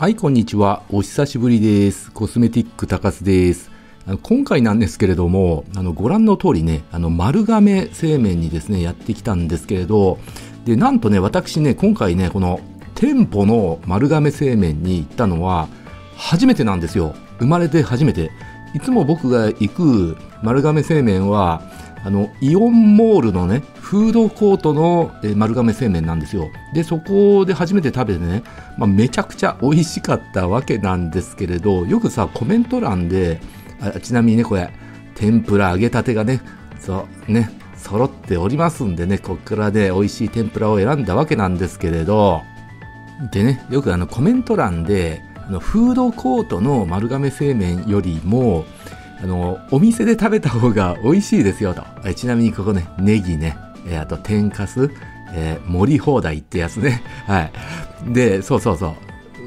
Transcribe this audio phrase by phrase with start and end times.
[0.00, 0.82] はい、こんにちは。
[0.90, 2.10] お久しぶりです。
[2.10, 3.70] コスメティック高須です。
[4.06, 10.18] あの今回なんですけれども、あのご覧の通りね、あの丸亀製麺にですね、やってきたんですけれど、
[10.64, 12.60] で、なんとね、私ね、今回ね、この
[12.94, 15.68] 店舗の丸亀製麺に行ったのは
[16.16, 17.14] 初めてなんですよ。
[17.38, 18.30] 生まれて初めて。
[18.74, 21.60] いつも僕が行く丸亀製麺は、
[22.02, 26.50] あのイオンモールのねフードコートの、え丸亀製麺なんですよ。
[26.72, 28.42] でそこで初めて食べてね、
[28.78, 33.40] まあ、めちゃくちゃ美味しかったわけなんですけれどよくさコメント欄で
[33.80, 34.70] あちなみにねこれ
[35.14, 36.40] 天ぷら揚げたてがね
[36.78, 42.42] そうね揃っておりますんでねこっからね美味しい天ぷらを選んだわけなんですけれど
[43.32, 48.64] でねよくあのコメント欄であのフードコートの丸亀製麺よりも
[49.22, 51.82] あのお店で食べた方が美味しいですよと。
[52.04, 53.56] えちなみにここねネギね。
[53.86, 54.90] えあと天かす、
[55.32, 57.02] えー、盛り放題ってやつね。
[57.26, 57.52] はい。
[58.12, 58.94] でそうそうそう。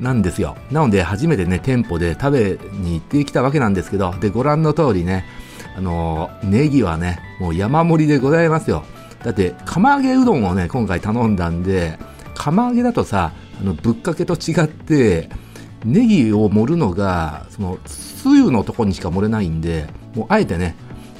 [0.00, 0.56] なんですよ。
[0.70, 5.24] なので初めてね店舗で食べに行ってきたわけなんですけどでご覧の通りね
[5.76, 8.84] あのネギはねもう山盛りでございますよ。
[9.22, 11.98] だって釜揚げうどんをね今回頼んだんで
[12.34, 15.28] 釜揚げだとさあのぶっかけと違って
[15.86, 20.74] ネギを盛るのがそのつゆのとこにしか盛れないんでもうあえてね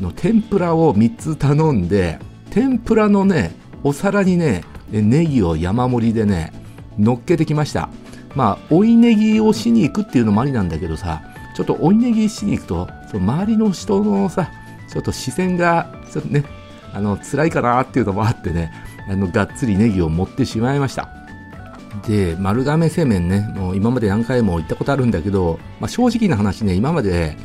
[0.00, 2.18] の天ぷらを3つ頼んで
[2.50, 6.52] 天ぷらのねお皿にねネギを山盛りでね
[6.98, 7.88] 乗っけてきました。
[8.34, 11.22] まあ追いネギをしに行くっていうのもありなんだけどさ
[11.54, 14.50] ちょっと追いネギしに行くとその周りの人のさ
[14.90, 16.44] ちょっと視線がちょっとね
[16.94, 18.72] あの辛いかなっていうのもあってね
[19.08, 21.21] あのがっつりネギを持ってしまいました。
[22.06, 27.36] で丸亀製麺ねもう今まで何回も行ったことあるんだけど、まあ、正直な話ね今まで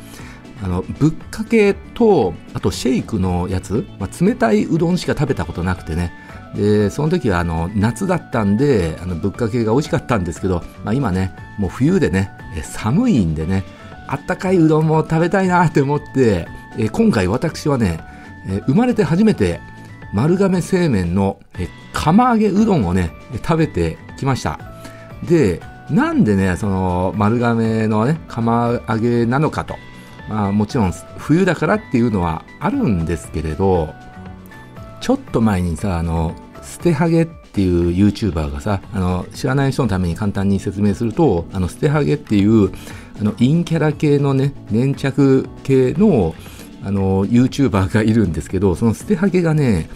[0.62, 6.12] あのぶっかけとあとシェイクのやつ、まあ、冷たいうどんしか食べたことなくてね。
[6.54, 13.64] でその時はあの夏だったんであのぶっかけが美味しかったんですけど、まあ、今ねもう冬でね寒いんでね
[14.06, 18.00] あったかいうどんも食べたいなって思ってえ今回私はね
[18.48, 19.60] え生まれて初めて
[20.14, 23.12] 丸亀製麺のえ釜揚げうどんをね
[23.46, 24.58] 食べてきました。
[25.28, 29.76] でなんでねその丸亀のね釜揚げなのかと。
[30.28, 33.94] まあもちろん冬だからっていうのはあるんですけれど
[35.00, 42.70] ちょっと前にさあの捨てハゲっていう YouTuber がさあの知らない人のために簡単に説明するとあの捨てハゲっていう
[43.20, 46.34] あの陰キャラ系のね粘着系の
[46.84, 49.88] あの YouTuber がいるんですけどその捨てハゲがね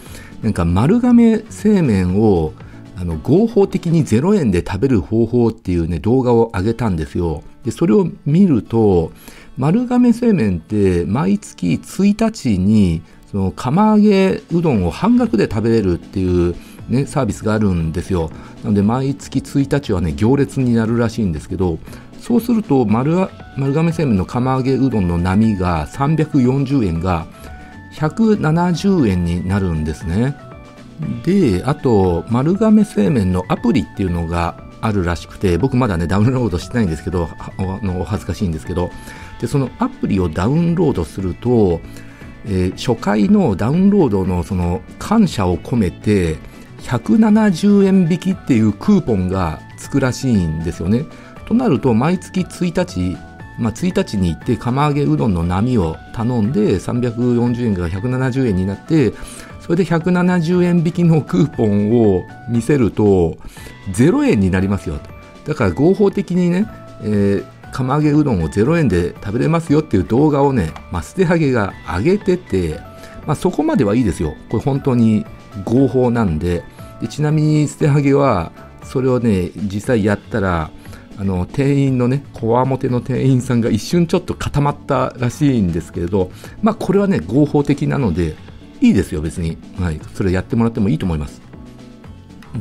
[0.42, 2.52] なんか丸亀製麺を
[2.96, 9.12] あの合法的に0円で食べる方法っていうね動画を上げたんですよでそれを見ると
[9.56, 16.54] 丸亀製麺って毎月1日にその釜揚げうどんを半額で食べれるっていう
[16.88, 18.30] ね、サービスがあるんですよ。
[18.62, 21.78] なので毎月1日はね、行列になるらしいんですけど、
[22.20, 27.26] そうすると丸丸亀製麺の釜揚げうどんの波が340円が
[27.94, 30.36] 170円になるんですね。
[31.24, 37.28] で、あと、丸亀製麺のアプリっていうのがあるらしくて、僕まだね、ダウンロードしてないんですけど、
[37.98, 38.90] お恥ずかしいんですけど、
[39.40, 41.80] で、そのアプリをダウンロードすると、
[42.44, 46.36] えー、初回のダウンロードのその感謝を込めて、
[46.82, 51.04] 170円引きっていうクーポンがつくらしいんですよね。
[51.46, 53.16] となると、毎月1日、
[53.58, 59.12] まあ、1日に行って釜揚げうどんの波を頼んで340円が170円になって
[59.62, 63.36] それで170円引きのクーポンを見せると
[63.92, 64.98] 0円になりますよ
[65.44, 66.66] だから合法的にね、
[67.02, 72.80] えー、釜揚げうどんを0円で食べれますよっていう動画をね、まあ、捨てはげが上げてて、
[73.26, 74.34] まあ、そこまではいいですよ。
[74.50, 75.24] これ本当に
[75.64, 76.62] 合法なんで。
[77.00, 78.52] でちなみに捨てはげは
[78.84, 80.70] それをね実際やったら
[81.18, 86.30] あの店員のねこわもての店員さんが一瞬ちょっと固まったらしいんですけれど
[86.62, 88.36] まあこれはね合法的なので
[88.82, 91.40] いいですよ別に、はい、それやってもらってもいいと思います。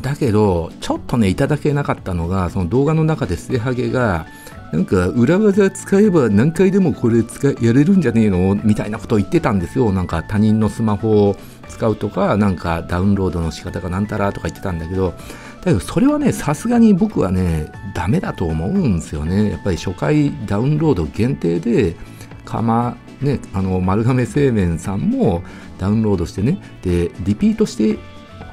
[0.01, 4.25] だけどちょっとねいただけなかったのがその動画の中で捨てはげが
[4.71, 8.55] なんか裏技使えば何回でもこれ使やれるんじゃねえの？
[8.55, 9.91] みたいなことを言ってたんですよ。
[9.91, 11.35] なんか他人のスマホを
[11.67, 15.11] 使うとかなんかダウンロードの仕方がなんたらとか言ってたんだけど
[15.59, 19.51] だけどそれはねさすがに僕はねダメだと思うんですよね。
[19.51, 21.97] やっぱり初回ダウンロード限定で
[22.45, 25.43] かまねあの丸亀製麺さんも
[25.77, 27.99] ダウンロードしてねでリピートして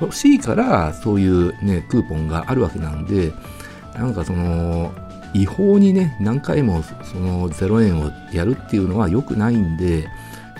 [0.00, 3.32] 欲しいからそういうねクーポンがあるわけなんで
[3.94, 4.94] なんかその
[5.34, 10.08] 違法にね何回もその0円をやるっていうのは良くないんで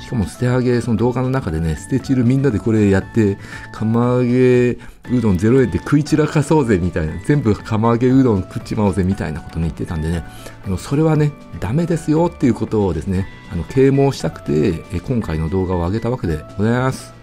[0.00, 3.38] しかも捨て揚げその動画の中でね捨て汁みんなでこれやって
[3.72, 4.78] 釜揚げう
[5.20, 10.24] どん0円で食い散らかそうぜみたいな全部釜揚げうどん食っちまおうぜみたいなことね言ってたんでね
[10.64, 17.18] あのそれはねダメですよっていうことをですねあの啓蒙したくてえ今回の動画を上げたわけでございます。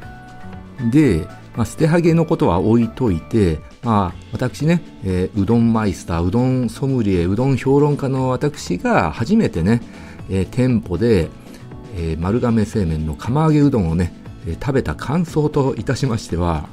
[0.91, 1.25] で、
[1.55, 9.81] まあ、捨てはげのことは置いといて、まあ、私ね、えー、うどんマイスター、うどんソムリエ、うどん評論家の私が初めてね、
[10.29, 11.29] えー、店舗で、
[11.97, 14.13] えー、丸亀製麺の釜揚げうどんをね、
[14.45, 16.67] えー、食べた感想といたしましては、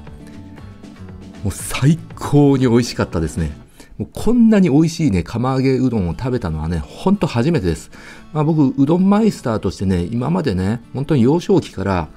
[1.45, 3.53] もう最高に美味しかったですね。
[3.99, 7.91] もうこんなに美味しいね、釜揚げうどんを食べたのはね、ほんと初めてです。
[8.33, 12.09] まあ、僕、うどんマイスターとしてね、今までね、本当に幼少期から、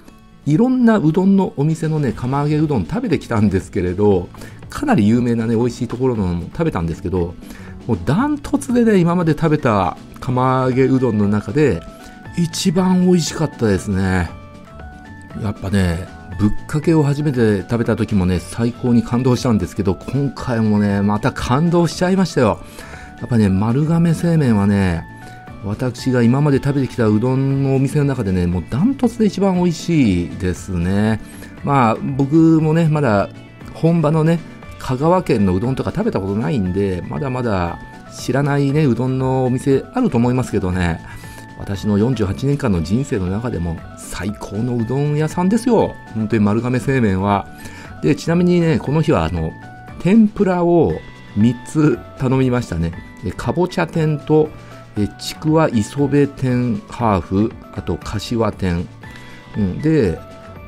[0.46, 4.30] いろんなうどんのお店のね、釜揚げうどん食べてきたんですけれど、
[4.70, 7.34] かなり有名なね、美味しいところのも食べたんですけど、
[7.88, 11.82] もうダントツでね、今まで食べた釜揚げうどんの中で、
[12.38, 14.30] 一番美味しかったですね。
[15.42, 22.60] やっぱね、ぶっかけを初めて食べた時もね、最高に感動したんですけど、今回もね、また感動しちゃいましたよ。
[23.20, 25.06] やっぱね、丸亀製麺はね、
[25.64, 31.22] 私が今まで食べてきたうどんのお店の中でね、もうダントツで一番美味しいですね。
[31.64, 33.30] まあ、僕もね、まだ
[33.74, 34.40] 本場のね、
[34.80, 37.80] 香川県のうどんとか食べたことないんで、まだまだ
[38.14, 41.00] 知らないね、うどんのお店あると思いますけどね、
[41.58, 45.96] 私の48年間の人生の中でも最高のうどん屋さんですよ。
[46.14, 47.48] 本当に丸亀製麺は。
[48.02, 49.52] で、ちなみにね、この日はあの、
[50.00, 50.94] 天ぷらを
[51.38, 52.94] 3つ頼みましたね。
[53.38, 54.50] かぼちゃ天と
[55.20, 58.88] ちくわ磯辺天ハーフあと柏天、
[59.58, 60.18] うん、で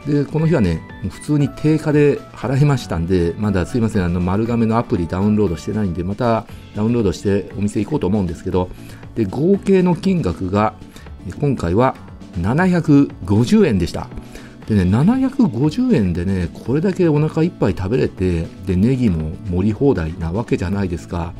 [0.05, 6.45] でこの日はね普通に定価で払いましたんでまだすいませんあの丸亀のアプリダウンロードしてないんでまた
[6.75, 8.69] ダウンロードしてお店行こうと思うんですけど
[9.17, 10.75] で合計の金額が
[11.41, 11.95] 今回は
[12.39, 14.07] 750円でした。
[14.67, 21.33] でね750円でねこれだけお腹いっぱい食べれてでネギも盛り放題なわけじゃないですか。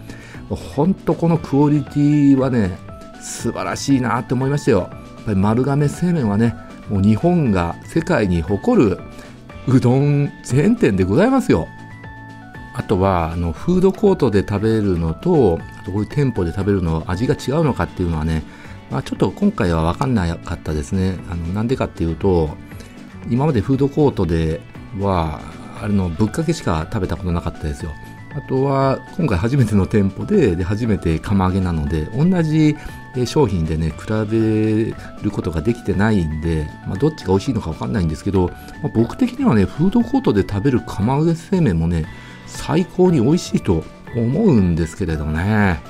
[0.50, 2.79] 本当このクオリティはね
[3.21, 4.79] 素晴らしいなって思いましたよ。
[4.79, 4.89] やっ
[5.25, 6.56] ぱり丸亀製麺はね
[6.89, 8.97] もう日本が世界に誇る
[9.68, 11.68] うどんチェーン店でございますよ。
[12.74, 15.59] あとはあのフードコートで食べるのと
[15.92, 18.44] こういう店舗で食べるの味が違うのかっていうのはね、
[18.92, 21.18] まあ、ちょっと今回は分かんなかったですね。
[21.30, 22.50] あのなんでかっていうと
[23.30, 24.62] 今までフードコートで
[25.00, 25.42] は
[25.81, 27.92] あれのぶっかけしか食べたことなかったですよ。
[28.36, 32.75] あとは今回初めての店舗でで初めて釜揚げなので同じ
[33.25, 34.94] 商品でね比べ
[35.24, 38.50] ることができてないんで、まあ、どっちが美味しいのか分かんないんですけど、
[38.84, 42.06] まあ、僕的にはねフードコートで食べる釜揚げ製麺もね
[42.45, 43.84] 最高に美味しいと
[44.15, 45.81] 思うんですけれどね。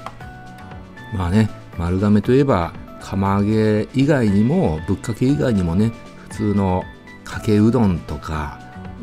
[1.15, 5.91] まあね丸亀といえば釜揚げ以外にもぶっかけ以外にもね
[6.29, 6.83] 普通の
[7.23, 8.59] かけうどんとか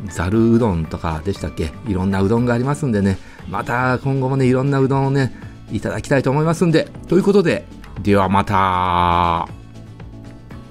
[0.09, 1.71] ざるうどんとかでしたっけ？
[1.87, 3.17] いろんなうどんがありますんでね。
[3.49, 5.33] また今後もねいろんなうどんをね
[5.71, 6.89] いただきたいと思いますんで。
[7.07, 7.65] ということで
[8.03, 9.54] ではまた。